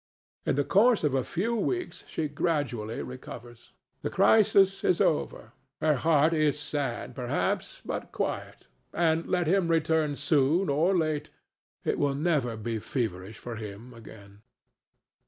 [0.47, 3.71] In the course of a few weeks she gradually recovers.
[4.01, 10.15] The crisis is over; her heart is sad, perhaps, but quiet, and, let him return
[10.15, 11.29] soon or late,
[11.85, 14.41] it will never be feverish for him again.